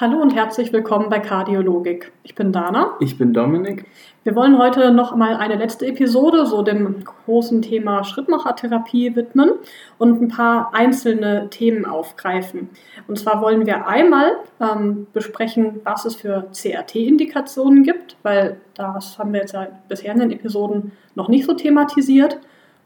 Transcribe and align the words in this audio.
Hallo 0.00 0.16
und 0.16 0.34
herzlich 0.34 0.72
willkommen 0.72 1.10
bei 1.10 1.18
Kardiologik. 1.18 2.10
Ich 2.22 2.34
bin 2.34 2.52
Dana. 2.52 2.94
Ich 3.00 3.18
bin 3.18 3.34
Dominik. 3.34 3.84
Wir 4.24 4.34
wollen 4.34 4.56
heute 4.56 4.92
noch 4.92 5.14
mal 5.14 5.36
eine 5.36 5.56
letzte 5.56 5.84
Episode 5.84 6.46
so 6.46 6.62
dem 6.62 7.04
großen 7.04 7.60
Thema 7.60 8.02
Schrittmachertherapie 8.02 9.14
widmen 9.14 9.50
und 9.98 10.22
ein 10.22 10.28
paar 10.28 10.72
einzelne 10.72 11.50
Themen 11.50 11.84
aufgreifen. 11.84 12.70
Und 13.08 13.18
zwar 13.18 13.42
wollen 13.42 13.66
wir 13.66 13.86
einmal 13.86 14.38
ähm, 14.58 15.06
besprechen, 15.12 15.82
was 15.84 16.06
es 16.06 16.14
für 16.14 16.46
CRT-Indikationen 16.54 17.82
gibt, 17.82 18.16
weil 18.22 18.58
das 18.72 19.18
haben 19.18 19.34
wir 19.34 19.40
jetzt 19.40 19.52
ja 19.52 19.68
bisher 19.86 20.14
in 20.14 20.20
den 20.20 20.30
Episoden 20.30 20.92
noch 21.14 21.28
nicht 21.28 21.44
so 21.44 21.52
thematisiert. 21.52 22.38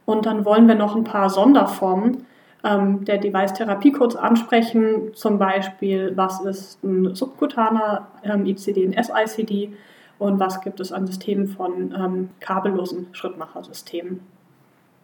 Und 0.05 0.27
dann 0.27 0.45
wollen 0.45 0.67
wir 0.67 0.75
noch 0.75 0.97
ein 0.97 1.05
paar 1.05 1.31
Sonderformen 1.31 2.27
ähm, 2.65 3.05
der 3.05 3.19
Device-Therapie 3.19 3.93
kurz 3.93 4.17
ansprechen. 4.17 5.15
Zum 5.15 5.39
Beispiel, 5.39 6.13
was 6.17 6.41
ist 6.45 6.83
ein 6.83 7.15
subkutaner 7.15 8.09
ähm, 8.25 8.47
ICD, 8.47 8.87
ein 8.87 9.05
SICD 9.05 9.73
und 10.19 10.41
was 10.41 10.61
gibt 10.61 10.81
es 10.81 10.93
an 10.93 11.07
Systemen 11.07 11.49
von 11.49 11.95
ähm, 11.97 12.31
kabellosen 12.41 13.09
Schrittmachersystemen. 13.13 14.21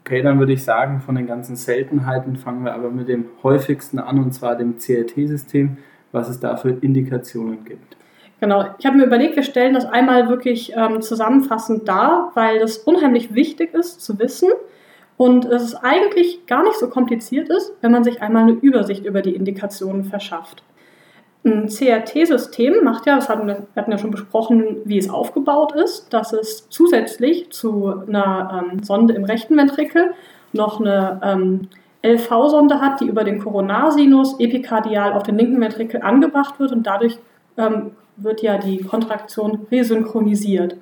Okay, 0.04 0.22
dann 0.22 0.38
würde 0.38 0.54
ich 0.54 0.64
sagen, 0.64 1.00
von 1.00 1.14
den 1.14 1.26
ganzen 1.26 1.56
Seltenheiten 1.56 2.36
fangen 2.36 2.64
wir 2.64 2.74
aber 2.74 2.90
mit 2.90 3.08
dem 3.08 3.26
häufigsten 3.42 3.98
an, 3.98 4.18
und 4.18 4.32
zwar 4.32 4.56
dem 4.56 4.78
CRT-System, 4.78 5.76
was 6.10 6.28
es 6.28 6.40
da 6.40 6.56
für 6.56 6.70
Indikationen 6.70 7.64
gibt. 7.64 7.96
Genau, 8.40 8.64
ich 8.78 8.86
habe 8.86 8.96
mir 8.96 9.04
überlegt, 9.04 9.36
wir 9.36 9.42
stellen 9.42 9.74
das 9.74 9.84
einmal 9.84 10.30
wirklich 10.30 10.72
ähm, 10.74 11.02
zusammenfassend 11.02 11.86
dar, 11.86 12.32
weil 12.34 12.58
das 12.58 12.78
unheimlich 12.78 13.34
wichtig 13.34 13.74
ist 13.74 14.00
zu 14.00 14.18
wissen, 14.18 14.48
und 15.20 15.44
es 15.44 15.74
eigentlich 15.74 16.46
gar 16.46 16.62
nicht 16.62 16.78
so 16.78 16.88
kompliziert 16.88 17.50
ist, 17.50 17.74
wenn 17.82 17.92
man 17.92 18.04
sich 18.04 18.22
einmal 18.22 18.44
eine 18.44 18.52
Übersicht 18.52 19.04
über 19.04 19.20
die 19.20 19.34
Indikationen 19.34 20.04
verschafft. 20.04 20.62
Ein 21.44 21.68
CRT-System 21.68 22.82
macht 22.84 23.04
ja, 23.04 23.16
das 23.16 23.28
hatten 23.28 23.46
wir, 23.46 23.66
hatten 23.76 23.90
ja 23.90 23.98
schon 23.98 24.12
besprochen, 24.12 24.78
wie 24.86 24.96
es 24.96 25.10
aufgebaut 25.10 25.74
ist, 25.74 26.10
dass 26.14 26.32
es 26.32 26.70
zusätzlich 26.70 27.50
zu 27.50 27.92
einer 28.08 28.64
ähm, 28.72 28.82
Sonde 28.82 29.12
im 29.12 29.24
rechten 29.24 29.58
Ventrikel 29.58 30.14
noch 30.54 30.80
eine 30.80 31.20
ähm, 31.22 31.68
LV-Sonde 32.02 32.80
hat, 32.80 33.02
die 33.02 33.06
über 33.06 33.22
den 33.22 33.40
Koronarsinus 33.40 34.40
epikardial 34.40 35.12
auf 35.12 35.24
den 35.24 35.36
linken 35.36 35.60
Ventrikel 35.60 36.00
angebracht 36.00 36.58
wird 36.58 36.72
und 36.72 36.86
dadurch 36.86 37.18
ähm, 37.58 37.90
wird 38.16 38.40
ja 38.40 38.56
die 38.56 38.78
Kontraktion 38.78 39.66
resynchronisiert. 39.70 40.76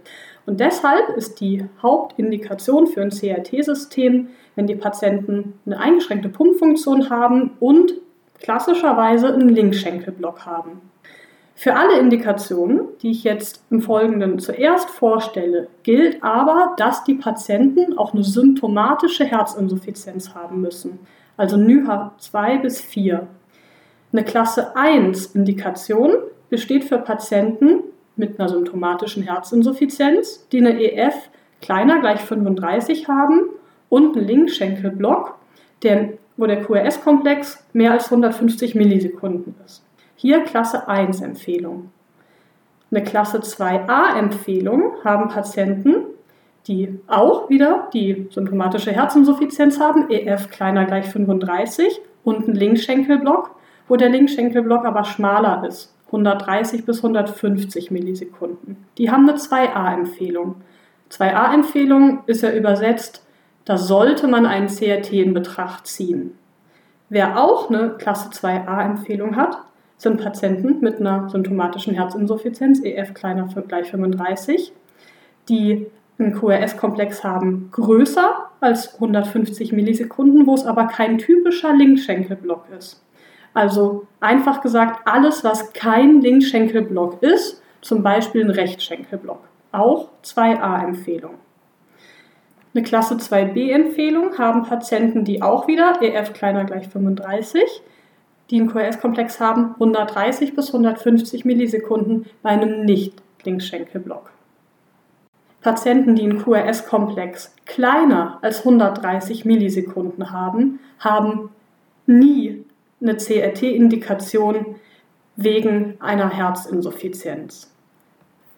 Und 0.48 0.60
deshalb 0.60 1.10
ist 1.10 1.42
die 1.42 1.66
Hauptindikation 1.82 2.86
für 2.86 3.02
ein 3.02 3.10
CRT-System, 3.10 4.28
wenn 4.56 4.66
die 4.66 4.76
Patienten 4.76 5.60
eine 5.66 5.78
eingeschränkte 5.78 6.30
Pumpfunktion 6.30 7.10
haben 7.10 7.50
und 7.60 7.92
klassischerweise 8.40 9.28
einen 9.28 9.50
Linkschenkelblock 9.50 10.46
haben. 10.46 10.80
Für 11.54 11.74
alle 11.74 11.98
Indikationen, 11.98 12.80
die 13.02 13.10
ich 13.10 13.24
jetzt 13.24 13.62
im 13.68 13.82
Folgenden 13.82 14.38
zuerst 14.38 14.88
vorstelle, 14.88 15.68
gilt 15.82 16.24
aber, 16.24 16.72
dass 16.78 17.04
die 17.04 17.16
Patienten 17.16 17.98
auch 17.98 18.14
eine 18.14 18.24
symptomatische 18.24 19.26
Herzinsuffizienz 19.26 20.34
haben 20.34 20.62
müssen, 20.62 20.98
also 21.36 21.58
NYHA 21.58 22.14
2 22.16 22.56
bis 22.56 22.80
4. 22.80 23.26
Eine 24.14 24.24
Klasse 24.24 24.74
1 24.74 25.26
Indikation 25.34 26.14
besteht 26.48 26.84
für 26.84 26.96
Patienten, 26.96 27.80
mit 28.18 28.38
einer 28.38 28.48
symptomatischen 28.48 29.22
Herzinsuffizienz, 29.22 30.46
die 30.52 30.58
eine 30.58 30.80
EF 30.80 31.14
kleiner 31.60 32.00
gleich 32.00 32.20
35 32.20 33.08
haben 33.08 33.50
und 33.88 34.16
einen 34.16 34.26
Linkschenkelblock, 34.26 35.36
der, 35.82 36.10
wo 36.36 36.46
der 36.46 36.62
QRS-Komplex 36.62 37.66
mehr 37.72 37.92
als 37.92 38.06
150 38.06 38.74
Millisekunden 38.74 39.54
ist. 39.64 39.84
Hier 40.16 40.42
Klasse 40.42 40.88
1 40.88 41.20
Empfehlung. 41.20 41.90
Eine 42.90 43.04
Klasse 43.04 43.38
2a 43.38 44.18
Empfehlung 44.18 44.94
haben 45.04 45.28
Patienten, 45.28 46.06
die 46.66 46.98
auch 47.06 47.48
wieder 47.48 47.88
die 47.92 48.28
symptomatische 48.30 48.92
Herzinsuffizienz 48.92 49.78
haben, 49.78 50.10
EF 50.10 50.50
kleiner 50.50 50.84
gleich 50.84 51.06
35 51.06 52.00
und 52.24 52.44
einen 52.44 52.54
Linkschenkelblock, 52.54 53.54
wo 53.88 53.96
der 53.96 54.10
Linkschenkelblock 54.10 54.84
aber 54.84 55.04
schmaler 55.04 55.64
ist, 55.66 55.94
130 56.08 56.84
bis 56.84 56.98
150 56.98 57.90
Millisekunden. 57.90 58.76
Die 58.98 59.10
haben 59.10 59.28
eine 59.28 59.38
2a-Empfehlung. 59.38 60.56
2a-Empfehlung 61.10 62.20
ist 62.26 62.42
ja 62.42 62.50
übersetzt, 62.52 63.24
da 63.64 63.76
sollte 63.76 64.28
man 64.28 64.46
einen 64.46 64.68
CRT 64.68 65.12
in 65.12 65.34
Betracht 65.34 65.86
ziehen. 65.86 66.32
Wer 67.10 67.42
auch 67.42 67.70
eine 67.70 67.90
Klasse 67.98 68.30
2a-Empfehlung 68.30 69.36
hat, 69.36 69.58
sind 69.98 70.22
Patienten 70.22 70.80
mit 70.80 71.00
einer 71.00 71.28
symptomatischen 71.28 71.94
Herzinsuffizienz, 71.94 72.82
EF 72.82 73.14
kleiner 73.14 73.46
gleich 73.66 73.90
35, 73.90 74.72
die 75.48 75.86
einen 76.18 76.32
QRS-Komplex 76.32 77.24
haben 77.24 77.68
größer 77.72 78.50
als 78.60 78.94
150 78.94 79.72
Millisekunden, 79.72 80.46
wo 80.46 80.54
es 80.54 80.66
aber 80.66 80.86
kein 80.86 81.18
typischer 81.18 81.74
Linkschenkelblock 81.74 82.64
ist. 82.76 83.02
Also 83.58 84.06
einfach 84.20 84.60
gesagt, 84.60 85.00
alles, 85.04 85.42
was 85.42 85.72
kein 85.72 86.20
Linkschenkelblock 86.20 87.20
ist, 87.24 87.60
zum 87.80 88.04
Beispiel 88.04 88.44
ein 88.44 88.50
Rechtschenkelblock. 88.50 89.40
Auch 89.72 90.10
2a-Empfehlung. 90.24 91.34
Eine 92.72 92.84
Klasse 92.84 93.16
2b-Empfehlung 93.16 94.38
haben 94.38 94.62
Patienten, 94.62 95.24
die 95.24 95.42
auch 95.42 95.66
wieder 95.66 96.00
EF 96.00 96.34
kleiner 96.34 96.66
gleich 96.66 96.86
35, 96.86 97.64
die 98.50 98.60
einen 98.60 98.70
QRS-Komplex 98.70 99.40
haben, 99.40 99.72
130 99.74 100.54
bis 100.54 100.68
150 100.68 101.44
Millisekunden 101.44 102.26
bei 102.44 102.50
einem 102.50 102.84
Nicht-Linkschenkelblock. 102.84 104.30
Patienten, 105.62 106.14
die 106.14 106.22
einen 106.22 106.40
QRS-Komplex 106.44 107.56
kleiner 107.66 108.38
als 108.40 108.60
130 108.60 109.44
Millisekunden 109.44 110.30
haben, 110.30 110.78
haben 111.00 111.50
nie 112.06 112.64
eine 113.00 113.16
CRT-Indikation 113.16 114.76
wegen 115.36 115.94
einer 116.00 116.30
Herzinsuffizienz. 116.30 117.70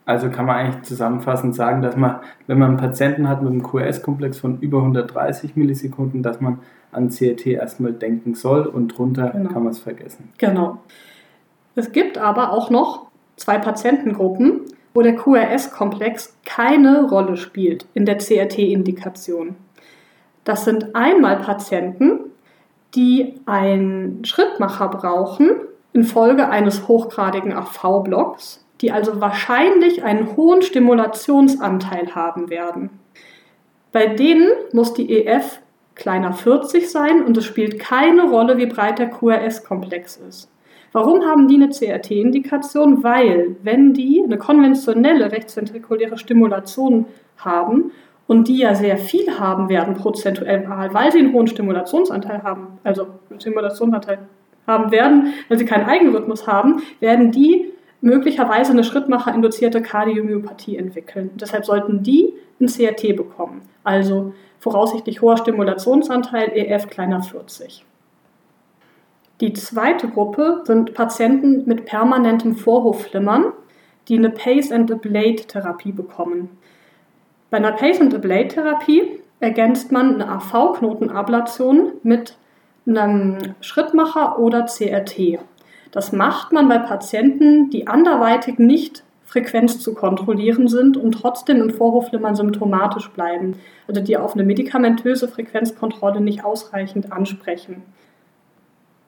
Also 0.06 0.30
kann 0.30 0.46
man 0.46 0.56
eigentlich 0.56 0.82
zusammenfassend 0.82 1.54
sagen, 1.54 1.82
dass 1.82 1.94
man, 1.94 2.20
wenn 2.46 2.58
man 2.58 2.70
einen 2.70 2.78
Patienten 2.78 3.28
hat 3.28 3.42
mit 3.42 3.52
einem 3.52 3.62
QRS-Komplex 3.62 4.38
von 4.38 4.58
über 4.60 4.78
130 4.78 5.56
Millisekunden, 5.56 6.22
dass 6.22 6.40
man 6.40 6.60
an 6.90 7.10
CRT 7.10 7.46
erstmal 7.46 7.92
denken 7.92 8.34
soll 8.34 8.66
und 8.66 8.88
drunter 8.88 9.30
genau. 9.30 9.50
kann 9.50 9.62
man 9.62 9.72
es 9.72 9.78
vergessen. 9.78 10.30
Genau. 10.38 10.78
Es 11.76 11.92
gibt 11.92 12.18
aber 12.18 12.52
auch 12.52 12.70
noch 12.70 13.06
zwei 13.36 13.58
Patientengruppen, 13.58 14.62
wo 14.94 15.02
der 15.02 15.14
QRS-Komplex 15.14 16.36
keine 16.44 17.08
Rolle 17.08 17.36
spielt 17.36 17.86
in 17.94 18.06
der 18.06 18.18
CRT-Indikation. 18.18 19.54
Das 20.44 20.64
sind 20.64 20.96
einmal 20.96 21.36
Patienten, 21.36 22.20
die 22.94 23.34
einen 23.46 24.24
Schrittmacher 24.24 24.88
brauchen 24.88 25.50
infolge 25.92 26.48
eines 26.48 26.88
hochgradigen 26.88 27.52
AV-Blocks, 27.52 28.64
die 28.80 28.92
also 28.92 29.20
wahrscheinlich 29.20 30.04
einen 30.04 30.36
hohen 30.36 30.62
Stimulationsanteil 30.62 32.14
haben 32.14 32.48
werden. 32.48 32.90
Bei 33.92 34.06
denen 34.06 34.48
muss 34.72 34.94
die 34.94 35.12
EF 35.12 35.60
kleiner 35.96 36.32
40 36.32 36.90
sein 36.90 37.24
und 37.24 37.36
es 37.36 37.44
spielt 37.44 37.78
keine 37.78 38.30
Rolle, 38.30 38.56
wie 38.56 38.66
breit 38.66 38.98
der 38.98 39.10
QRS-Komplex 39.10 40.16
ist. 40.16 40.50
Warum 40.92 41.24
haben 41.24 41.46
die 41.46 41.56
eine 41.56 41.68
CRT-Indikation? 41.68 43.04
Weil, 43.04 43.56
wenn 43.62 43.92
die 43.94 44.22
eine 44.24 44.38
konventionelle 44.38 45.30
rechtsventrikuläre 45.30 46.18
Stimulation 46.18 47.06
haben 47.36 47.92
und 48.30 48.46
die 48.46 48.58
ja 48.58 48.76
sehr 48.76 48.96
viel 48.96 49.40
haben 49.40 49.68
werden 49.68 49.94
prozentuell, 49.94 50.64
weil 50.92 51.10
sie 51.10 51.18
einen 51.18 51.32
hohen 51.32 51.48
Stimulationsanteil 51.48 52.44
haben, 52.44 52.78
also 52.84 53.08
Stimulationsanteil 53.36 54.20
haben 54.68 54.92
werden, 54.92 55.34
weil 55.48 55.58
sie 55.58 55.64
keinen 55.64 55.86
Eigenrhythmus 55.86 56.46
haben, 56.46 56.80
werden 57.00 57.32
die 57.32 57.72
möglicherweise 58.00 58.70
eine 58.70 58.84
Schrittmacher-induzierte 58.84 59.82
Kardiomyopathie 59.82 60.76
entwickeln. 60.76 61.32
deshalb 61.40 61.64
sollten 61.64 62.04
die 62.04 62.32
ein 62.60 62.68
CRT 62.68 63.16
bekommen, 63.16 63.62
also 63.82 64.32
voraussichtlich 64.60 65.22
hoher 65.22 65.36
Stimulationsanteil, 65.36 66.52
EF 66.54 66.88
kleiner 66.88 67.24
40. 67.24 67.84
Die 69.40 69.54
zweite 69.54 70.06
Gruppe 70.06 70.60
sind 70.62 70.94
Patienten 70.94 71.64
mit 71.66 71.84
permanentem 71.84 72.54
Vorhofflimmern, 72.54 73.46
die 74.06 74.18
eine 74.18 74.30
Pace-and-Ablate-Therapie 74.30 75.90
bekommen. 75.90 76.50
Bei 77.50 77.56
einer 77.56 77.72
Patient-Ablate-Therapie 77.72 79.20
ergänzt 79.40 79.90
man 79.90 80.14
eine 80.14 80.28
AV-Knotenablation 80.28 81.92
mit 82.04 82.36
einem 82.86 83.38
Schrittmacher 83.60 84.38
oder 84.38 84.66
CRT. 84.66 85.40
Das 85.90 86.12
macht 86.12 86.52
man 86.52 86.68
bei 86.68 86.78
Patienten, 86.78 87.70
die 87.70 87.88
anderweitig 87.88 88.58
nicht 88.58 89.02
Frequenz 89.24 89.80
zu 89.80 89.94
kontrollieren 89.94 90.68
sind 90.68 90.96
und 90.96 91.12
trotzdem 91.12 91.60
im 91.60 91.70
Vorhofflimmern 91.70 92.34
symptomatisch 92.34 93.10
bleiben, 93.10 93.56
also 93.86 94.00
die 94.00 94.16
auf 94.16 94.34
eine 94.34 94.44
medikamentöse 94.44 95.28
Frequenzkontrolle 95.28 96.20
nicht 96.20 96.44
ausreichend 96.44 97.12
ansprechen. 97.12 97.82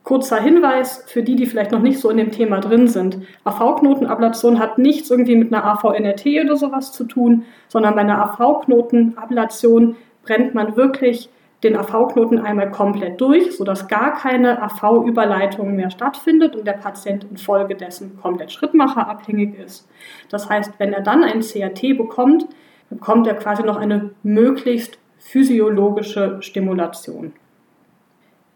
Kurzer 0.05 0.41
Hinweis 0.41 1.05
für 1.07 1.23
die, 1.23 1.37
die 1.37 1.47
vielleicht 1.47 1.71
noch 1.71 1.81
nicht 1.81 2.01
so 2.01 2.11
in 2.11 2.17
dem 2.17 2.33
Thema 2.33 2.61
drin 2.61 2.89
sind. 2.89 3.19
AV-Knotenablation 3.45 4.59
hat 4.59 4.79
nichts 4.79 5.11
irgendwie 5.11 5.37
mit 5.37 5.53
einer 5.53 5.65
AV-NRT 5.65 6.27
oder 6.45 6.57
sowas 6.57 6.93
zu 6.93 7.05
tun, 7.05 7.45
sondern 7.69 7.95
bei 7.95 8.01
einer 8.01 8.21
AV-Knotenablation 8.23 9.97
brennt 10.25 10.55
man 10.55 10.77
wirklich 10.77 11.31
den 11.63 11.77
AV-Knoten 11.77 12.41
einmal 12.41 12.71
komplett 12.71 13.21
durch, 13.21 13.57
sodass 13.57 13.87
gar 13.87 14.15
keine 14.15 14.61
AV-Überleitung 14.63 15.77
mehr 15.77 15.91
stattfindet 15.91 16.57
und 16.57 16.67
der 16.67 16.73
Patient 16.73 17.25
infolgedessen 17.31 18.19
komplett 18.21 18.51
schrittmacherabhängig 18.51 19.57
ist. 19.59 19.89
Das 20.29 20.49
heißt, 20.49 20.73
wenn 20.79 20.93
er 20.93 21.03
dann 21.03 21.23
ein 21.23 21.41
CRT 21.41 21.97
bekommt, 21.97 22.47
bekommt 22.91 23.27
er 23.29 23.35
quasi 23.35 23.63
noch 23.63 23.77
eine 23.77 24.11
möglichst 24.25 24.99
physiologische 25.19 26.39
Stimulation. 26.41 27.33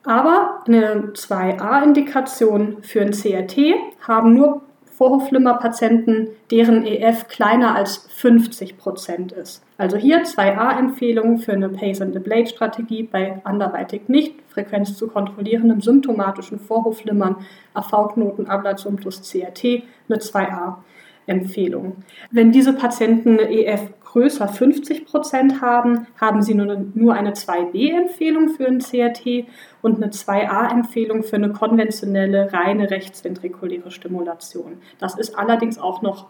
Aber 0.06 0.60
eine 0.68 1.12
2a-Indikation 1.14 2.76
für 2.82 3.00
ein 3.02 3.10
CRT 3.10 3.74
haben 4.06 4.34
nur 4.34 4.62
Vorhofflimmer-Patienten, 4.96 6.28
deren 6.50 6.86
EF 6.86 7.26
kleiner 7.28 7.74
als 7.74 8.08
50 8.14 8.78
Prozent 8.78 9.32
ist. 9.32 9.62
Also 9.76 9.96
hier 9.96 10.22
2a-Empfehlungen 10.22 11.38
für 11.38 11.52
eine 11.52 11.68
Pace-and-Ablate-Strategie 11.68 13.02
bei 13.02 13.40
anderweitig 13.44 14.08
nicht 14.08 14.36
Frequenz 14.48 14.96
zu 14.96 15.08
kontrollierenden 15.08 15.80
symptomatischen 15.80 16.60
Vorhofflimmern, 16.60 17.44
AV-Knotenablation 17.74 18.96
plus 18.96 19.20
CRT 19.28 19.82
mit 20.08 20.22
2a. 20.22 20.76
Empfehlung. 21.26 22.04
Wenn 22.30 22.52
diese 22.52 22.72
Patienten 22.72 23.38
EF 23.38 23.90
größer 24.04 24.48
50 24.48 25.04
Prozent 25.04 25.60
haben, 25.60 26.06
haben 26.20 26.42
sie 26.42 26.54
nur 26.54 27.14
eine 27.14 27.32
2b-Empfehlung 27.32 28.48
für 28.50 28.66
ein 28.66 28.78
CRT 28.78 29.46
und 29.82 29.96
eine 29.96 30.10
2a-Empfehlung 30.10 31.22
für 31.22 31.36
eine 31.36 31.52
konventionelle 31.52 32.52
reine 32.52 32.90
rechtsventrikuläre 32.90 33.90
Stimulation. 33.90 34.78
Das 34.98 35.18
ist 35.18 35.38
allerdings 35.38 35.78
auch 35.78 36.00
noch 36.00 36.26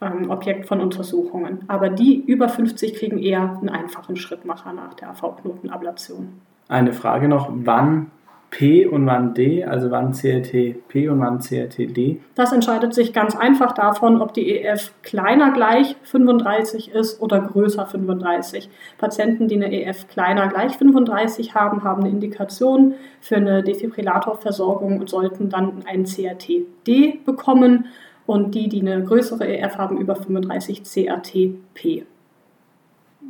ähm, 0.00 0.30
Objekt 0.30 0.66
von 0.66 0.80
Untersuchungen. 0.80 1.64
Aber 1.68 1.88
die 1.88 2.22
über 2.24 2.48
50 2.48 2.94
kriegen 2.94 3.18
eher 3.18 3.58
einen 3.60 3.68
einfachen 3.68 4.16
Schrittmacher 4.16 4.72
nach 4.72 4.94
der 4.94 5.10
AV-Knotenablation. 5.10 6.40
Eine 6.68 6.92
Frage 6.92 7.28
noch, 7.28 7.48
wann 7.50 8.10
P 8.56 8.86
und 8.86 9.04
wann 9.04 9.34
D, 9.34 9.64
also 9.64 9.90
wann 9.90 10.12
CRT 10.12 10.88
P 10.88 11.10
und 11.10 11.20
wann 11.20 11.40
CRT 11.40 11.94
D? 11.94 12.22
Das 12.36 12.52
entscheidet 12.52 12.94
sich 12.94 13.12
ganz 13.12 13.36
einfach 13.36 13.72
davon, 13.72 14.22
ob 14.22 14.32
die 14.32 14.50
EF 14.50 14.92
kleiner 15.02 15.52
gleich 15.52 15.94
35 16.04 16.90
ist 16.94 17.20
oder 17.20 17.38
größer 17.38 17.84
35. 17.84 18.70
Patienten, 18.96 19.46
die 19.48 19.56
eine 19.56 19.70
EF 19.70 20.08
kleiner 20.08 20.48
gleich 20.48 20.78
35 20.78 21.54
haben, 21.54 21.84
haben 21.84 22.04
eine 22.04 22.10
Indikation 22.10 22.94
für 23.20 23.36
eine 23.36 23.62
Defibrillatorversorgung 23.62 25.00
und 25.00 25.10
sollten 25.10 25.50
dann 25.50 25.82
einen 25.86 26.04
CRT 26.04 26.48
D 26.86 27.20
bekommen 27.26 27.84
und 28.24 28.54
die, 28.54 28.70
die 28.70 28.80
eine 28.80 29.04
größere 29.04 29.46
EF 29.46 29.76
haben, 29.76 29.98
über 29.98 30.16
35 30.16 30.82
CRT 30.82 31.50
P. 31.74 32.06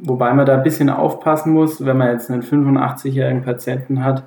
Wobei 0.03 0.33
man 0.35 0.47
da 0.47 0.55
ein 0.55 0.63
bisschen 0.63 0.89
aufpassen 0.89 1.53
muss, 1.53 1.85
wenn 1.85 1.97
man 1.97 2.13
jetzt 2.13 2.31
einen 2.31 2.43
85-jährigen 2.43 3.43
Patienten 3.43 4.05
hat, 4.05 4.23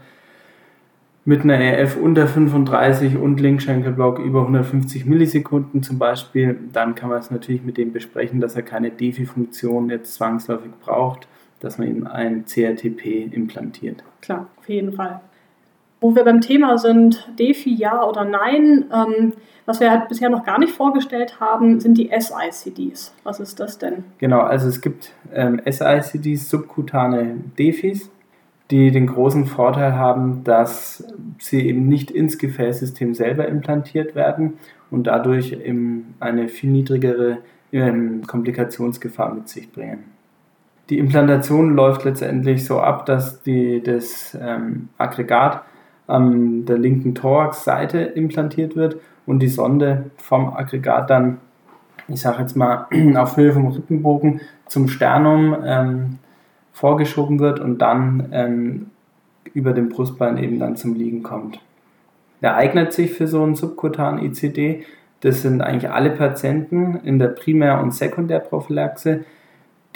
mit 1.30 1.44
einer 1.44 1.60
RF 1.60 1.96
unter 1.96 2.26
35 2.26 3.16
und 3.16 3.40
Linkschenkelblock 3.40 4.18
über 4.18 4.42
150 4.42 5.06
Millisekunden 5.06 5.84
zum 5.84 6.00
Beispiel, 6.00 6.58
dann 6.74 6.96
kann 6.96 7.10
man 7.10 7.20
es 7.20 7.30
natürlich 7.30 7.62
mit 7.62 7.78
dem 7.78 7.94
besprechen, 7.94 8.42
dass 8.42 8.56
er 8.56 8.64
keine 8.64 8.90
Defi-Funktion 8.90 9.92
jetzt 9.92 10.16
zwangsläufig 10.16 10.72
braucht, 10.84 11.28
dass 11.60 11.78
man 11.78 11.88
ihm 11.88 12.08
ein 12.08 12.46
CRTP 12.46 13.32
implantiert. 13.32 14.04
Klar, 14.22 14.48
auf 14.58 14.68
jeden 14.68 14.94
Fall. 14.94 15.22
Wo 16.02 16.16
wir 16.16 16.24
beim 16.24 16.42
Thema 16.42 16.80
sind, 16.80 17.30
Defi 17.38 17.76
ja 17.76 18.04
oder 18.04 18.26
nein, 18.26 18.86
ähm, 18.92 19.34
was 19.68 19.80
wir 19.80 19.92
halt 19.92 20.10
bisher 20.10 20.32
noch 20.32 20.44
gar 20.44 20.58
nicht 20.58 20.74
vorgestellt 20.74 21.40
haben, 21.40 21.80
sind 21.80 22.00
die 22.00 22.10
SICDs. 22.10 23.14
Was 23.24 23.40
ist 23.40 23.60
das 23.60 23.78
denn? 23.78 24.04
Genau, 24.18 24.40
also 24.40 24.68
es 24.68 24.82
gibt 24.82 25.12
ähm, 25.32 25.62
SICDs, 25.64 26.50
subkutane 26.50 27.36
Defis 27.60 28.10
die 28.72 28.92
den 28.92 29.08
großen 29.08 29.46
Vorteil 29.48 29.96
haben, 29.96 30.44
dass 30.44 31.04
sie 31.40 31.68
eben 31.68 31.88
nicht 31.88 32.12
ins 32.12 32.38
Gefäßsystem 32.38 33.16
selber 33.16 33.48
implantiert 33.48 34.16
werden 34.16 34.54
und 34.92 35.08
dadurch 35.08 35.54
eben 35.54 36.14
eine 36.20 36.50
viel 36.50 36.70
niedrigere 36.70 37.40
ähm, 37.72 38.26
Komplikationsgefahr 38.28 39.34
mit 39.34 39.50
sich 39.50 39.72
bringen. 39.72 40.06
Die 40.90 40.98
Implantation 40.98 41.76
läuft 41.76 42.04
letztendlich 42.04 42.66
so 42.66 42.80
ab, 42.80 43.06
dass 43.06 43.42
die, 43.44 43.82
das 43.82 44.38
ähm, 44.40 44.90
Aggregat 44.98 45.64
an 46.08 46.66
der 46.66 46.80
linken 46.80 47.14
Thoraxseite 47.14 48.00
implantiert 48.00 48.76
wird 48.76 48.98
und 49.28 49.40
die 49.40 49.48
Sonde 49.48 50.10
vom 50.18 50.52
Aggregat 50.56 51.10
dann, 51.10 51.38
ich 52.08 52.22
sage 52.22 52.42
jetzt 52.42 52.56
mal, 52.56 52.88
auf 53.16 53.38
Höhe 53.38 53.54
vom 53.54 53.68
Rippenbogen 53.68 54.42
zum 54.66 54.88
Sternum 54.88 55.56
ähm, 55.64 56.20
vorgeschoben 56.80 57.40
wird 57.40 57.60
und 57.60 57.80
dann 57.80 58.30
ähm, 58.32 58.86
über 59.54 59.74
dem 59.74 59.90
Brustbein 59.90 60.38
eben 60.38 60.60
dann 60.60 60.78
zum 60.78 60.96
Liegen 60.96 61.24
kommt. 61.24 61.60
Der 62.42 62.56
eignet 62.56 62.94
sich 62.94 63.12
für 63.12 63.28
so 63.28 63.44
einen 63.44 63.56
subkutanen 63.56 64.24
ICD. 64.24 64.86
Das 65.20 65.42
sind 65.42 65.62
eigentlich 65.62 65.92
alle 65.92 66.12
Patienten 66.12 66.96
in 67.04 67.20
der 67.20 67.28
Primär- 67.28 67.82
und 67.82 67.94
Sekundärprophylaxe, 67.94 69.26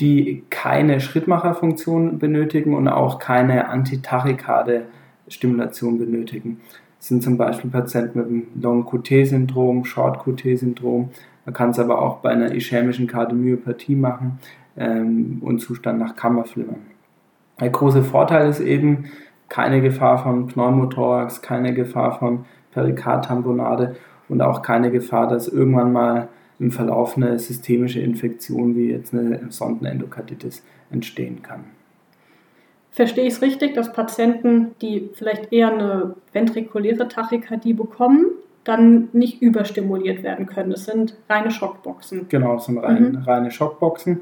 die 0.01 0.43
keine 0.49 0.99
Schrittmacherfunktion 0.99 2.19
benötigen 2.19 2.75
und 2.75 2.89
auch 2.89 3.17
keine 3.17 3.69
Antitachykade-Stimulation 3.69 5.99
benötigen. 5.99 6.59
Das 6.99 7.07
sind 7.07 7.23
zum 7.23 7.37
Beispiel 7.37 7.71
Patienten 7.71 8.19
mit 8.19 8.27
einem 8.27 8.47
Long-QT-Syndrom, 8.61 9.85
Short-QT-Syndrom. 9.85 11.11
Man 11.45 11.53
kann 11.53 11.69
es 11.69 11.79
aber 11.79 12.01
auch 12.01 12.17
bei 12.17 12.31
einer 12.31 12.53
ischämischen 12.53 13.07
Kardiomyopathie 13.07 13.95
machen 13.95 14.39
ähm, 14.77 15.39
und 15.41 15.59
Zustand 15.59 15.99
nach 15.99 16.15
Kammerflimmern. 16.15 16.81
Der 17.59 17.69
große 17.69 18.03
Vorteil 18.03 18.49
ist 18.49 18.59
eben 18.59 19.05
keine 19.49 19.81
Gefahr 19.81 20.17
von 20.17 20.47
Pneumothorax, 20.47 21.41
keine 21.41 21.73
Gefahr 21.73 22.17
von 22.17 22.45
Perikardtamponade 22.71 23.95
und 24.29 24.41
auch 24.41 24.61
keine 24.61 24.89
Gefahr, 24.89 25.27
dass 25.27 25.47
irgendwann 25.47 25.93
mal 25.93 26.27
im 26.59 26.71
Verlauf 26.71 27.17
eine 27.17 27.37
systemische 27.39 27.99
Infektion 27.99 28.75
wie 28.75 28.89
jetzt 28.91 29.13
eine 29.13 29.41
Sondenendokarditis 29.49 30.63
entstehen 30.91 31.41
kann. 31.41 31.65
Verstehe 32.91 33.25
ich 33.25 33.33
es 33.33 33.41
richtig, 33.41 33.73
dass 33.73 33.91
Patienten, 33.91 34.75
die 34.81 35.09
vielleicht 35.13 35.51
eher 35.51 35.73
eine 35.73 36.15
ventrikuläre 36.31 37.07
Tachykardie 37.07 37.73
bekommen, 37.73 38.27
dann 38.63 39.09
nicht 39.13 39.41
überstimuliert 39.41 40.23
werden 40.23 40.45
können? 40.45 40.69
Das 40.69 40.85
sind 40.85 41.17
reine 41.27 41.49
Schockboxen. 41.49 42.27
Genau, 42.29 42.53
das 42.53 42.65
sind 42.65 42.77
rein, 42.77 43.13
mhm. 43.13 43.17
reine 43.23 43.51
Schockboxen. 43.51 44.21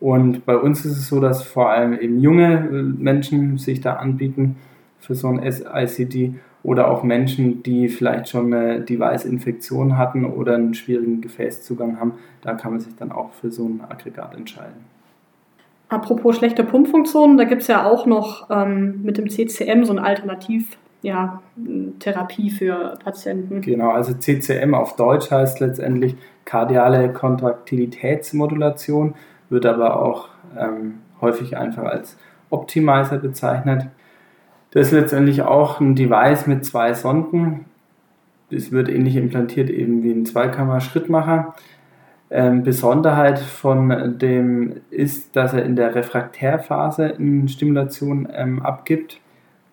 Und 0.00 0.46
bei 0.46 0.56
uns 0.56 0.84
ist 0.84 0.96
es 0.96 1.08
so, 1.08 1.20
dass 1.20 1.42
vor 1.42 1.70
allem 1.70 1.98
eben 1.98 2.20
junge 2.20 2.54
äh, 2.54 2.82
Menschen 2.82 3.58
sich 3.58 3.80
da 3.80 3.94
anbieten 3.94 4.56
für 4.98 5.14
so 5.14 5.28
ein 5.28 5.40
SICD 5.50 6.34
oder 6.62 6.90
auch 6.90 7.02
Menschen, 7.02 7.62
die 7.62 7.88
vielleicht 7.88 8.28
schon 8.28 8.52
eine 8.52 8.80
Device-Infektion 8.80 9.96
hatten 9.96 10.24
oder 10.24 10.54
einen 10.54 10.74
schwierigen 10.74 11.20
Gefäßzugang 11.20 12.00
haben. 12.00 12.14
Da 12.42 12.54
kann 12.54 12.72
man 12.72 12.80
sich 12.80 12.94
dann 12.96 13.12
auch 13.12 13.32
für 13.32 13.50
so 13.50 13.66
ein 13.66 13.82
Aggregat 13.88 14.34
entscheiden. 14.34 14.84
Apropos 15.88 16.36
schlechte 16.36 16.64
Pumpfunktionen, 16.64 17.36
da 17.36 17.44
gibt 17.44 17.62
es 17.62 17.68
ja 17.68 17.84
auch 17.84 18.06
noch 18.06 18.48
ähm, 18.50 19.00
mit 19.02 19.18
dem 19.18 19.28
CCM 19.28 19.84
so 19.84 19.92
eine 19.92 20.02
Alternativ- 20.02 20.78
ja, 21.02 21.42
Therapie 21.98 22.50
für 22.50 22.98
Patienten. 23.02 23.62
Genau, 23.62 23.90
also 23.90 24.12
CCM 24.12 24.74
auf 24.74 24.96
Deutsch 24.96 25.30
heißt 25.30 25.60
letztendlich 25.60 26.14
kardiale 26.44 27.12
Kontraktilitätsmodulation 27.12 29.14
wird 29.50 29.66
aber 29.66 30.00
auch 30.00 30.28
ähm, 30.58 31.00
häufig 31.20 31.56
einfach 31.56 31.84
als 31.84 32.16
Optimizer 32.48 33.18
bezeichnet. 33.18 33.86
Das 34.70 34.86
ist 34.86 34.92
letztendlich 34.92 35.42
auch 35.42 35.80
ein 35.80 35.94
Device 35.94 36.46
mit 36.46 36.64
zwei 36.64 36.94
Sonden. 36.94 37.66
Es 38.50 38.72
wird 38.72 38.88
ähnlich 38.88 39.16
implantiert 39.16 39.70
eben 39.70 40.02
wie 40.02 40.12
ein 40.12 40.26
Zweikammer-Schrittmacher. 40.26 41.54
Ähm, 42.30 42.62
Besonderheit 42.62 43.40
von 43.40 44.18
dem 44.18 44.76
ist, 44.90 45.34
dass 45.34 45.52
er 45.52 45.64
in 45.64 45.74
der 45.74 45.94
Refraktärphase 45.96 47.16
eine 47.16 47.48
Stimulation 47.48 48.28
ähm, 48.32 48.62
abgibt 48.62 49.20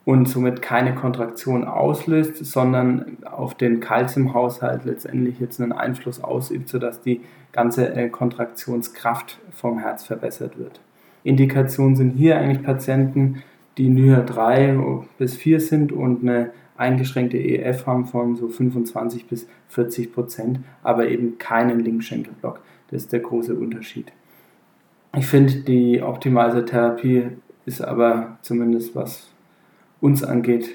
und 0.06 0.28
somit 0.28 0.62
keine 0.62 0.96
Kontraktion 0.96 1.66
auslöst, 1.66 2.44
sondern 2.46 3.18
auf 3.26 3.54
den 3.54 3.80
Kalziumhaushalt 3.80 4.86
letztendlich 4.86 5.40
jetzt 5.40 5.62
einen 5.62 5.72
Einfluss 5.72 6.24
ausübt, 6.24 6.70
sodass 6.70 7.02
die 7.02 7.22
ganze 7.52 7.94
äh, 7.94 8.10
Kontraktionskraft 8.10 9.40
vom 9.52 9.80
Herz 9.80 10.04
verbessert 10.04 10.58
wird. 10.58 10.80
Indikationen 11.24 11.96
sind 11.96 12.12
hier 12.12 12.38
eigentlich 12.38 12.64
Patienten, 12.64 13.44
die 13.78 13.90
NYHA 13.90 14.22
3 14.22 14.80
bis 15.18 15.36
4 15.36 15.60
sind 15.60 15.92
und 15.92 16.22
eine 16.22 16.52
eingeschränkte 16.78 17.38
EF 17.38 17.86
haben 17.86 18.06
von 18.06 18.36
so 18.36 18.48
25 18.48 19.28
bis 19.28 19.48
40 19.70 20.14
Prozent, 20.14 20.60
aber 20.84 21.10
eben 21.10 21.38
keinen 21.38 21.80
Linkschenkelblock. 21.80 22.62
Das 22.90 23.04
ist 23.04 23.14
der 23.14 23.20
große 23.20 23.56
Unterschied. 23.56 24.12
Ich 25.16 25.28
finde, 25.28 25.56
die 25.62 26.02
Optimizer-Therapie 26.02 27.30
ist 27.66 27.82
aber 27.82 28.38
zumindest 28.42 28.96
was 28.96 29.28
uns 30.00 30.24
angeht, 30.24 30.70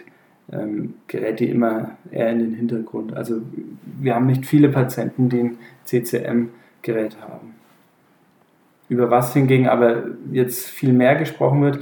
ähm, 0.50 0.94
gerät 1.06 1.40
die 1.40 1.48
immer 1.48 1.96
eher 2.10 2.30
in 2.30 2.40
den 2.40 2.54
Hintergrund. 2.54 3.14
Also 3.14 3.40
wir 4.00 4.14
haben 4.14 4.26
nicht 4.26 4.44
viele 4.44 4.68
Patienten, 4.68 5.28
die 5.28 5.38
ein 5.38 6.50
CCM-Gerät 6.82 7.16
haben. 7.20 7.54
Über 8.88 9.10
was 9.10 9.32
hingegen 9.32 9.68
aber 9.68 10.02
jetzt 10.32 10.68
viel 10.68 10.92
mehr 10.92 11.16
gesprochen 11.16 11.62
wird, 11.62 11.78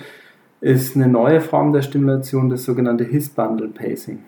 ist 0.61 0.95
eine 0.95 1.09
neue 1.09 1.40
Form 1.40 1.73
der 1.73 1.83
Stimulation, 1.83 2.50
das 2.50 2.64
sogenannte 2.64 3.04
His-Bundle 3.04 3.69
Pacing. 3.69 4.23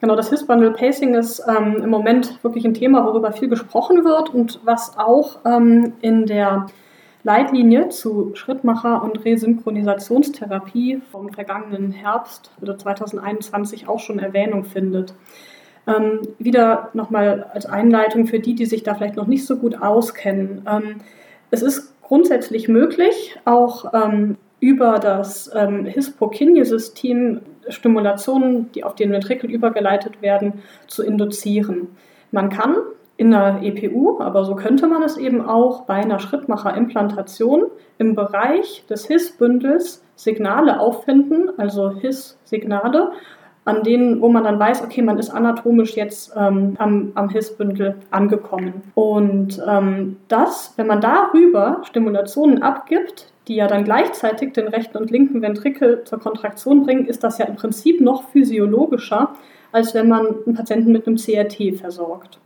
Genau, 0.00 0.16
das 0.16 0.30
His-Bundle 0.30 0.72
Pacing 0.72 1.14
ist 1.14 1.42
ähm, 1.46 1.82
im 1.82 1.90
Moment 1.90 2.42
wirklich 2.42 2.64
ein 2.64 2.74
Thema, 2.74 3.04
worüber 3.04 3.32
viel 3.32 3.48
gesprochen 3.48 4.04
wird 4.04 4.32
und 4.32 4.60
was 4.64 4.96
auch 4.96 5.40
ähm, 5.44 5.92
in 6.00 6.26
der 6.26 6.66
Leitlinie 7.24 7.88
zu 7.90 8.32
Schrittmacher- 8.34 9.02
und 9.02 9.24
Resynchronisationstherapie 9.24 11.02
vom 11.10 11.30
vergangenen 11.30 11.90
Herbst 11.90 12.52
oder 12.62 12.78
2021 12.78 13.88
auch 13.88 13.98
schon 13.98 14.18
Erwähnung 14.18 14.64
findet. 14.64 15.14
Ähm, 15.88 16.20
wieder 16.38 16.90
nochmal 16.92 17.46
als 17.52 17.66
Einleitung 17.66 18.26
für 18.26 18.40
die, 18.40 18.54
die 18.54 18.66
sich 18.66 18.82
da 18.82 18.94
vielleicht 18.94 19.16
noch 19.16 19.26
nicht 19.26 19.46
so 19.46 19.56
gut 19.56 19.80
auskennen. 19.80 20.62
Ähm, 20.70 20.96
es 21.50 21.62
ist 21.62 21.94
grundsätzlich 22.02 22.68
möglich, 22.68 23.38
auch 23.44 23.92
ähm, 23.94 24.36
über 24.60 24.98
das 24.98 25.50
ähm, 25.54 25.86
Hispokinie-System 25.86 27.40
Stimulationen, 27.68 28.72
die 28.72 28.84
auf 28.84 28.94
den 28.94 29.12
Ventrikel 29.12 29.50
übergeleitet 29.50 30.22
werden, 30.22 30.62
zu 30.86 31.02
induzieren. 31.02 31.88
Man 32.32 32.50
kann 32.50 32.76
in 33.16 33.30
der 33.30 33.60
EPU, 33.62 34.20
aber 34.20 34.44
so 34.44 34.54
könnte 34.54 34.86
man 34.86 35.02
es 35.02 35.16
eben 35.16 35.40
auch 35.40 35.82
bei 35.82 35.94
einer 35.94 36.18
Schrittmacherimplantation 36.18 37.64
im 37.98 38.14
Bereich 38.14 38.84
des 38.88 39.06
HIS-Bündels 39.06 40.04
Signale 40.14 40.80
auffinden, 40.80 41.50
also 41.58 41.90
HIS-Signale, 41.90 43.12
an 43.68 43.82
denen, 43.82 44.20
wo 44.20 44.28
man 44.28 44.44
dann 44.44 44.58
weiß, 44.58 44.82
okay, 44.82 45.02
man 45.02 45.18
ist 45.18 45.30
anatomisch 45.30 45.94
jetzt 45.94 46.32
ähm, 46.36 46.74
am, 46.78 47.12
am 47.14 47.28
HIS-Bündel 47.28 47.96
angekommen. 48.10 48.82
Und 48.94 49.62
ähm, 49.68 50.16
das, 50.28 50.72
wenn 50.76 50.86
man 50.86 51.00
darüber 51.00 51.82
Stimulationen 51.84 52.62
abgibt, 52.62 53.32
die 53.46 53.56
ja 53.56 53.66
dann 53.66 53.84
gleichzeitig 53.84 54.52
den 54.52 54.68
rechten 54.68 54.96
und 54.96 55.10
linken 55.10 55.42
Ventrikel 55.42 56.02
zur 56.04 56.18
Kontraktion 56.18 56.84
bringen, 56.84 57.06
ist 57.06 57.22
das 57.24 57.38
ja 57.38 57.44
im 57.44 57.56
Prinzip 57.56 58.00
noch 58.00 58.28
physiologischer, 58.30 59.34
als 59.70 59.94
wenn 59.94 60.08
man 60.08 60.26
einen 60.46 60.54
Patienten 60.54 60.92
mit 60.92 61.06
einem 61.06 61.16
CRT 61.16 61.76
versorgt. 61.78 62.38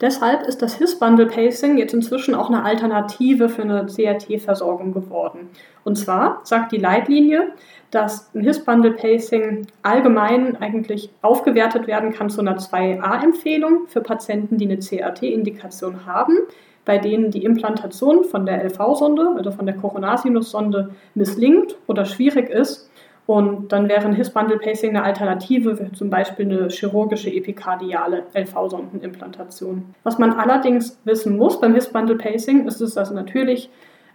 Deshalb 0.00 0.46
ist 0.46 0.62
das 0.62 0.74
His-Bundle 0.76 1.26
Pacing 1.26 1.76
jetzt 1.76 1.92
inzwischen 1.92 2.34
auch 2.34 2.48
eine 2.48 2.64
Alternative 2.64 3.48
für 3.48 3.62
eine 3.62 3.86
CRT-Versorgung 3.86 4.92
geworden. 4.92 5.50
Und 5.84 5.96
zwar 5.96 6.40
sagt 6.44 6.70
die 6.70 6.76
Leitlinie, 6.76 7.52
dass 7.90 8.30
ein 8.34 8.42
His-Bundle 8.42 8.92
Pacing 8.92 9.66
allgemein 9.82 10.56
eigentlich 10.56 11.10
aufgewertet 11.22 11.86
werden 11.86 12.12
kann 12.12 12.30
zu 12.30 12.40
einer 12.40 12.58
2a-Empfehlung 12.58 13.88
für 13.88 14.00
Patienten, 14.00 14.56
die 14.56 14.66
eine 14.66 14.78
CRT-Indikation 14.78 16.06
haben, 16.06 16.36
bei 16.84 16.98
denen 16.98 17.30
die 17.30 17.44
Implantation 17.44 18.24
von 18.24 18.46
der 18.46 18.64
LV-Sonde, 18.64 19.34
also 19.36 19.50
von 19.50 19.66
der 19.66 19.76
Coronarsinus-Sonde, 19.76 20.90
misslingt 21.14 21.76
oder 21.86 22.04
schwierig 22.04 22.50
ist 22.50 22.88
und 23.28 23.72
dann 23.72 23.90
wäre 23.90 24.06
ein 24.06 24.14
His-Bundle-Pacing 24.14 24.96
eine 24.96 25.02
Alternative 25.02 25.76
für 25.76 25.92
zum 25.92 26.08
Beispiel 26.08 26.46
eine 26.46 26.68
chirurgische 26.70 27.28
epikardiale 27.28 28.22
LV-Sondenimplantation. 28.32 29.94
Was 30.02 30.18
man 30.18 30.32
allerdings 30.32 30.98
wissen 31.04 31.36
muss 31.36 31.60
beim 31.60 31.74
His-Bundle-Pacing 31.74 32.66
ist, 32.66 32.80
dass 32.80 32.94
das 32.94 33.10
natürlich 33.10 33.68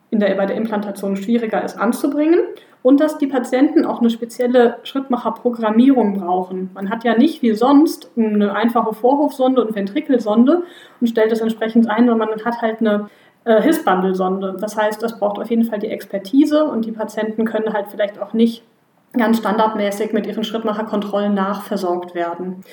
in 0.09 0.19
der, 0.19 0.33
bei 0.33 0.47
der 0.47 0.55
Implantation 0.55 1.15
schwieriger 1.15 1.63
ist 1.63 1.77
anzubringen 1.77 2.39
und 2.81 2.99
dass 2.99 3.19
die 3.19 3.27
Patienten 3.27 3.85
auch 3.85 3.99
eine 3.99 4.09
spezielle 4.09 4.77
Schrittmacherprogrammierung 4.81 6.19
brauchen. 6.19 6.71
Man 6.73 6.89
hat 6.89 7.03
ja 7.03 7.15
nicht 7.15 7.43
wie 7.43 7.53
sonst 7.53 8.09
eine 8.17 8.55
einfache 8.55 8.95
Vorhofsonde 8.95 9.63
und 9.63 9.75
Ventrikelsonde 9.75 10.63
und 10.99 11.07
stellt 11.07 11.31
das 11.31 11.41
entsprechend 11.41 11.87
ein, 11.87 12.07
sondern 12.07 12.29
man 12.29 12.45
hat 12.45 12.63
halt 12.63 12.79
eine 12.79 13.11
äh, 13.43 13.61
His-Bundle-Sonde. 13.61 14.57
Das 14.59 14.75
heißt, 14.75 15.03
das 15.03 15.19
braucht 15.19 15.39
auf 15.39 15.51
jeden 15.51 15.65
Fall 15.65 15.77
die 15.77 15.89
Expertise 15.89 16.65
und 16.65 16.85
die 16.85 16.91
Patienten 16.91 17.45
können 17.45 17.73
halt 17.73 17.89
vielleicht 17.89 18.19
auch 18.19 18.33
nicht 18.33 18.63
ganz 19.13 19.37
standardmäßig 19.37 20.11
mit 20.11 20.25
ihren 20.27 20.43
Schrittmacherkontrollen 20.43 21.33
nachversorgt 21.33 22.15
werden. 22.15 22.63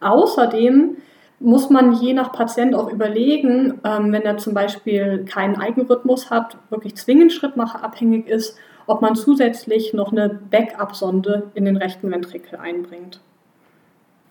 Außerdem 0.00 0.96
muss 1.38 1.70
man 1.70 1.92
je 1.92 2.14
nach 2.14 2.32
Patient 2.32 2.74
auch 2.74 2.90
überlegen, 2.90 3.80
ähm, 3.84 4.12
wenn 4.12 4.22
er 4.22 4.38
zum 4.38 4.54
Beispiel 4.54 5.24
keinen 5.24 5.56
Eigenrhythmus 5.56 6.30
hat, 6.30 6.56
wirklich 6.70 6.96
zwingend 6.96 7.32
Schrittmacherabhängig 7.32 8.28
ist, 8.28 8.56
ob 8.86 9.02
man 9.02 9.14
zusätzlich 9.14 9.92
noch 9.92 10.12
eine 10.12 10.28
Backup-Sonde 10.28 11.50
in 11.54 11.64
den 11.64 11.76
rechten 11.76 12.10
Ventrikel 12.10 12.58
einbringt. 12.58 13.20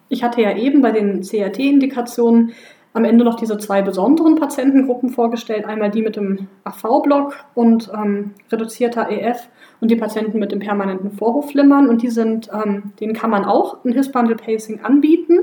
Ich 0.10 0.24
hatte 0.24 0.42
ja 0.42 0.56
eben 0.56 0.82
bei 0.82 0.92
den 0.92 1.22
CRT-Indikationen 1.22 2.52
am 2.94 3.06
Ende 3.06 3.24
noch 3.24 3.36
diese 3.36 3.58
zwei 3.58 3.82
besonderen 3.82 4.36
Patientengruppen 4.36 5.10
vorgestellt. 5.10 5.66
Einmal 5.66 5.92
die 5.92 6.02
mit 6.02 6.16
dem 6.16 6.48
AV-Block 6.66 7.36
und 7.56 7.90
ähm, 7.94 8.32
reduzierter 8.52 9.10
EF 9.10 9.48
und 9.80 9.90
die 9.90 9.96
Patienten 9.96 10.40
mit 10.40 10.52
dem 10.52 10.60
permanenten 10.60 11.12
Vorhofflimmern. 11.12 11.88
Und 11.88 12.02
die 12.02 12.10
sind, 12.10 12.50
ähm, 12.54 12.92
denen 13.00 13.14
kann 13.14 13.30
man 13.30 13.46
auch 13.46 13.84
ein 13.86 13.94
His-Bundle-Pacing 13.94 14.82
anbieten. 14.84 15.40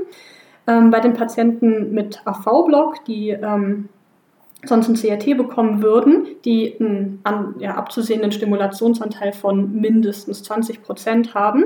Ähm, 0.67 0.91
bei 0.91 0.99
den 0.99 1.13
Patienten 1.13 1.93
mit 1.93 2.21
AV-Block, 2.25 3.03
die 3.05 3.29
ähm, 3.29 3.89
sonst 4.63 4.89
ein 4.89 4.95
CRT 4.95 5.37
bekommen 5.37 5.81
würden, 5.81 6.27
die 6.45 6.75
einen 6.79 7.19
an, 7.23 7.55
ja, 7.59 7.75
abzusehenden 7.75 8.31
Stimulationsanteil 8.31 9.31
von 9.33 9.73
mindestens 9.73 10.43
20 10.43 10.83
Prozent 10.83 11.33
haben, 11.33 11.65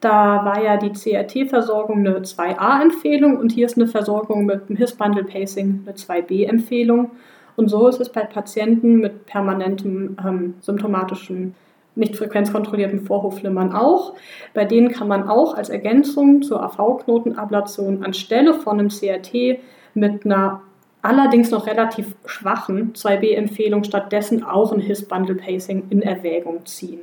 da 0.00 0.44
war 0.44 0.62
ja 0.62 0.76
die 0.76 0.92
CRT-Versorgung 0.92 1.98
eine 1.98 2.20
2a-Empfehlung 2.20 3.36
und 3.36 3.52
hier 3.52 3.66
ist 3.66 3.76
eine 3.76 3.88
Versorgung 3.88 4.46
mit 4.46 4.68
dem 4.68 4.76
His-Bundle-Pacing 4.76 5.84
eine 5.84 5.96
2b-Empfehlung. 5.96 7.10
Und 7.56 7.68
so 7.68 7.88
ist 7.88 8.00
es 8.00 8.08
bei 8.08 8.22
Patienten 8.22 8.98
mit 8.98 9.26
permanentem 9.26 10.16
ähm, 10.24 10.54
symptomatischen, 10.60 11.56
nicht 11.96 12.14
frequenzkontrollierten 12.14 13.00
Vorhofflimmern 13.00 13.72
auch. 13.72 14.14
Bei 14.54 14.64
denen 14.64 14.92
kann 14.92 15.08
man 15.08 15.28
auch 15.28 15.56
als 15.56 15.68
Ergänzung 15.68 16.42
zur 16.42 16.62
AV-Knotenablation 16.62 18.04
anstelle 18.04 18.54
von 18.54 18.78
einem 18.78 18.90
CRT 18.90 19.58
mit 19.94 20.24
einer 20.24 20.60
allerdings 21.02 21.50
noch 21.50 21.66
relativ 21.66 22.14
schwachen 22.26 22.92
2b-Empfehlung 22.92 23.82
stattdessen 23.82 24.44
auch 24.44 24.72
ein 24.72 24.80
His-Bundle-Pacing 24.80 25.86
in 25.90 26.02
Erwägung 26.02 26.64
ziehen. 26.66 27.00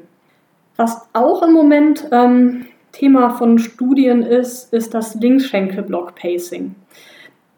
Was 0.77 1.09
auch 1.13 1.41
im 1.43 1.51
Moment 1.53 2.07
ähm, 2.11 2.65
Thema 2.95 3.31
von 3.31 3.59
Studien 3.59 4.23
ist, 4.23 4.73
ist 4.73 4.93
das 4.93 5.15
Linkschenkel-Block-Pacing. 5.15 6.75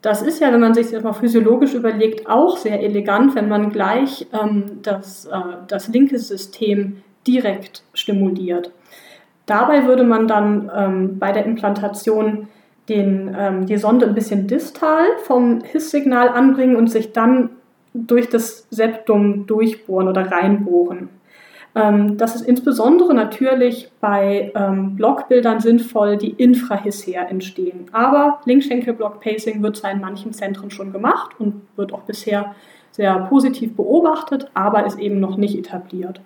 Das 0.01 0.21
ist 0.21 0.39
ja, 0.39 0.51
wenn 0.51 0.59
man 0.59 0.73
sich 0.73 0.89
das 0.89 1.03
mal 1.03 1.13
physiologisch 1.13 1.73
überlegt, 1.73 2.27
auch 2.27 2.57
sehr 2.57 2.81
elegant, 2.81 3.35
wenn 3.35 3.47
man 3.47 3.71
gleich 3.71 4.27
ähm, 4.33 4.79
das, 4.81 5.25
äh, 5.25 5.39
das 5.67 5.89
linke 5.89 6.17
System 6.17 7.03
direkt 7.27 7.83
stimuliert. 7.93 8.71
Dabei 9.45 9.85
würde 9.85 10.03
man 10.03 10.27
dann 10.27 10.71
ähm, 10.75 11.19
bei 11.19 11.31
der 11.31 11.45
Implantation 11.45 12.47
den, 12.89 13.35
ähm, 13.37 13.65
die 13.65 13.77
Sonde 13.77 14.07
ein 14.07 14.15
bisschen 14.15 14.47
distal 14.47 15.05
vom 15.23 15.61
Hiss-Signal 15.61 16.29
anbringen 16.29 16.75
und 16.75 16.89
sich 16.89 17.13
dann 17.13 17.51
durch 17.93 18.29
das 18.29 18.67
Septum 18.69 19.45
durchbohren 19.45 20.07
oder 20.07 20.31
reinbohren. 20.31 21.09
Ähm, 21.77 22.17
das 22.17 22.35
ist 22.35 22.41
insbesondere 22.41 23.13
natürlich 23.13 23.91
bei 24.01 24.51
ähm, 24.55 24.95
Blockbildern 24.95 25.59
sinnvoll, 25.59 26.17
die 26.17 26.31
infrahisär 26.31 27.29
entstehen. 27.29 27.85
Aber 27.91 28.39
Linkschenkel-Block-Pacing 28.45 29.61
wird 29.61 29.77
zwar 29.77 29.91
in 29.91 30.01
manchen 30.01 30.33
Zentren 30.33 30.71
schon 30.71 30.91
gemacht 30.91 31.31
und 31.37 31.61
wird 31.75 31.93
auch 31.93 32.01
bisher 32.01 32.55
sehr 32.91 33.13
positiv 33.29 33.75
beobachtet, 33.75 34.49
aber 34.55 34.87
ist 34.87 34.97
eben 34.97 35.19
noch 35.19 35.37
nicht 35.37 35.55
etabliert. 35.55 36.19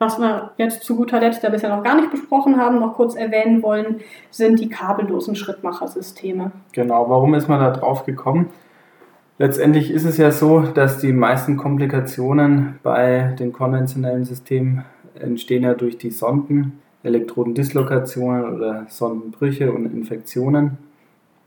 Was 0.00 0.18
wir 0.18 0.50
jetzt 0.56 0.82
zu 0.82 0.96
guter 0.96 1.20
Letzt 1.20 1.42
ja 1.44 1.50
bisher 1.50 1.74
noch 1.74 1.84
gar 1.84 1.94
nicht 1.94 2.10
besprochen 2.10 2.56
haben, 2.56 2.80
noch 2.80 2.94
kurz 2.94 3.14
erwähnen 3.14 3.62
wollen, 3.62 4.00
sind 4.30 4.58
die 4.58 4.68
kabellosen 4.68 5.36
Schrittmachersysteme. 5.36 6.50
Genau, 6.72 7.08
warum 7.08 7.34
ist 7.34 7.48
man 7.48 7.60
da 7.60 7.70
drauf 7.70 8.04
gekommen? 8.06 8.50
Letztendlich 9.40 9.92
ist 9.92 10.04
es 10.04 10.16
ja 10.16 10.32
so, 10.32 10.62
dass 10.62 10.98
die 10.98 11.12
meisten 11.12 11.56
Komplikationen 11.56 12.80
bei 12.82 13.36
den 13.38 13.52
konventionellen 13.52 14.24
Systemen 14.24 14.84
entstehen 15.14 15.62
ja 15.62 15.74
durch 15.74 15.96
die 15.96 16.10
Sonden, 16.10 16.80
Elektrodendislokationen 17.04 18.56
oder 18.56 18.86
Sondenbrüche 18.88 19.70
und 19.70 19.86
Infektionen. 19.86 20.78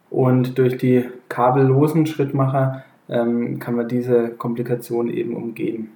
Und 0.10 0.58
durch 0.58 0.78
die 0.78 1.04
kabellosen 1.28 2.06
Schrittmacher 2.06 2.86
ähm, 3.10 3.60
kann 3.60 3.76
man 3.76 3.90
diese 3.90 4.30
Komplikationen 4.30 5.14
eben 5.14 5.36
umgehen. 5.36 5.90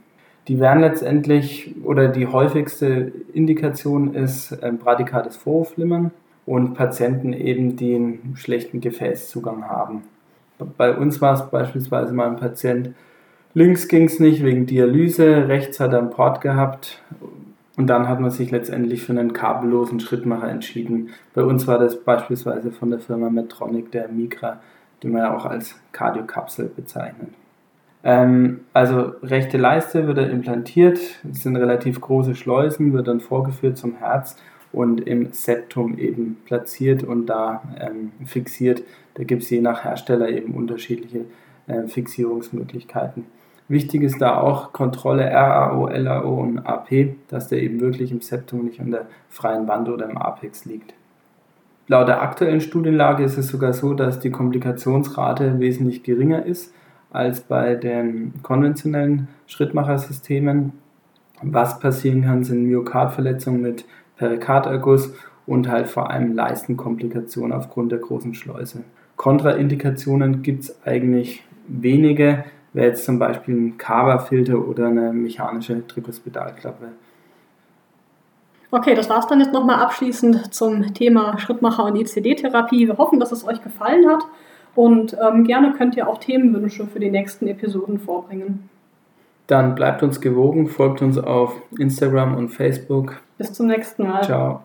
Die 0.49 0.59
werden 0.59 0.81
letztendlich, 0.81 1.75
oder 1.83 2.09
die 2.09 2.27
häufigste 2.27 3.13
Indikation 3.33 4.13
ist 4.13 4.57
ähm, 4.61 4.79
bradikales 4.79 5.37
Vorhofflimmern 5.37 6.11
und 6.45 6.73
Patienten 6.73 7.31
eben, 7.31 7.77
die 7.77 7.95
einen 7.95 8.33
schlechten 8.35 8.81
Gefäßzugang 8.81 9.63
haben. 9.69 10.03
Bei 10.57 10.95
uns 10.95 11.21
war 11.21 11.33
es 11.33 11.49
beispielsweise 11.49 12.13
mal 12.13 12.27
ein 12.27 12.37
Patient, 12.37 12.91
links 13.53 13.87
ging 13.87 14.05
es 14.05 14.19
nicht 14.19 14.43
wegen 14.43 14.65
Dialyse, 14.65 15.47
rechts 15.47 15.79
hat 15.79 15.93
er 15.93 15.99
einen 15.99 16.09
Port 16.09 16.41
gehabt. 16.41 17.01
Und 17.77 17.87
dann 17.87 18.07
hat 18.07 18.21
man 18.21 18.31
sich 18.31 18.51
letztendlich 18.51 19.03
für 19.03 19.11
einen 19.11 19.33
kabellosen 19.33 19.99
Schrittmacher 19.99 20.49
entschieden. 20.49 21.09
Bei 21.33 21.43
uns 21.43 21.67
war 21.67 21.77
das 21.77 22.01
beispielsweise 22.01 22.71
von 22.71 22.89
der 22.89 22.99
Firma 22.99 23.29
Medtronic, 23.29 23.91
der 23.91 24.07
Migra, 24.07 24.61
den 25.03 25.11
wir 25.11 25.19
ja 25.19 25.35
auch 25.35 25.45
als 25.45 25.75
Kardiokapsel 25.91 26.71
bezeichnen. 26.73 27.33
Ähm, 28.05 28.61
also 28.71 29.13
rechte 29.23 29.57
Leiste 29.57 30.07
wird 30.07 30.19
dann 30.19 30.29
implantiert, 30.29 30.99
es 31.29 31.41
sind 31.41 31.57
relativ 31.57 31.99
große 31.99 32.35
Schleusen, 32.35 32.93
wird 32.93 33.07
dann 33.07 33.19
vorgeführt 33.19 33.77
zum 33.77 33.95
Herz 33.95 34.37
und 34.71 35.01
im 35.01 35.31
Septum 35.31 35.97
eben 35.97 36.37
platziert 36.45 37.03
und 37.03 37.25
da 37.25 37.63
ähm, 37.79 38.11
fixiert. 38.25 38.83
Da 39.15 39.23
gibt 39.23 39.43
es 39.43 39.49
je 39.49 39.61
nach 39.61 39.83
Hersteller 39.83 40.29
eben 40.29 40.53
unterschiedliche 40.53 41.25
äh, 41.67 41.87
Fixierungsmöglichkeiten. 41.87 43.25
Wichtig 43.67 44.03
ist 44.03 44.21
da 44.21 44.39
auch 44.39 44.73
Kontrolle 44.73 45.31
RAO, 45.31 45.87
LAO 45.87 46.41
und 46.41 46.59
AP, 46.59 47.15
dass 47.29 47.47
der 47.47 47.63
eben 47.63 47.79
wirklich 47.79 48.11
im 48.11 48.21
Septum 48.21 48.65
nicht 48.65 48.79
an 48.79 48.91
der 48.91 49.07
freien 49.27 49.67
Wand 49.67 49.89
oder 49.89 50.07
im 50.07 50.17
Apex 50.17 50.65
liegt. 50.65 50.93
Laut 51.87 52.07
der 52.07 52.21
aktuellen 52.21 52.61
Studienlage 52.61 53.23
ist 53.23 53.37
es 53.37 53.47
sogar 53.47 53.73
so, 53.73 53.93
dass 53.93 54.19
die 54.19 54.31
Komplikationsrate 54.31 55.59
wesentlich 55.59 56.03
geringer 56.03 56.45
ist 56.45 56.73
als 57.11 57.41
bei 57.41 57.75
den 57.75 58.33
konventionellen 58.43 59.29
Schrittmachersystemen. 59.47 60.73
Was 61.41 61.79
passieren 61.79 62.23
kann, 62.23 62.43
sind 62.43 62.65
Myokardverletzungen 62.65 63.61
mit 63.61 63.85
Perikarderguss 64.17 65.13
und 65.45 65.69
halt 65.69 65.87
vor 65.87 66.09
allem 66.11 66.33
Leistenkomplikationen 66.33 67.55
aufgrund 67.55 67.91
der 67.91 67.99
großen 67.99 68.33
Schleuse. 68.33 68.83
Kontraindikationen 69.15 70.41
gibt 70.41 70.63
es 70.65 70.85
eigentlich 70.85 71.43
wenige, 71.67 72.45
wäre 72.73 72.87
jetzt 72.87 73.05
zum 73.05 73.19
Beispiel 73.19 73.55
ein 73.55 73.77
Kava-Filter 73.77 74.67
oder 74.67 74.87
eine 74.87 75.13
mechanische 75.13 75.87
Trikospedalklappe. 75.87 76.89
Okay, 78.71 78.93
das 78.93 79.09
war 79.09 79.19
es 79.19 79.27
dann 79.27 79.39
jetzt 79.39 79.53
nochmal 79.53 79.81
abschließend 79.81 80.53
zum 80.53 80.93
Thema 80.93 81.37
Schrittmacher 81.39 81.85
und 81.85 81.95
ICD-Therapie. 81.95 82.87
Wir 82.87 82.97
hoffen, 82.97 83.19
dass 83.19 83.31
es 83.31 83.47
euch 83.47 83.61
gefallen 83.61 84.07
hat 84.09 84.23
und 84.75 85.15
ähm, 85.25 85.45
gerne 85.45 85.71
könnt 85.73 85.95
ihr 85.95 86.09
auch 86.09 86.17
Themenwünsche 86.17 86.85
für 86.85 86.99
die 86.99 87.09
nächsten 87.09 87.47
Episoden 87.47 87.99
vorbringen. 87.99 88.69
Dann 89.47 89.75
bleibt 89.75 90.03
uns 90.03 90.19
gewogen, 90.19 90.67
folgt 90.67 91.01
uns 91.01 91.17
auf 91.17 91.55
Instagram 91.77 92.35
und 92.35 92.49
Facebook. 92.49 93.21
Bis 93.37 93.53
zum 93.53 93.67
nächsten 93.67 94.03
Mal. 94.03 94.23
Ciao. 94.23 94.61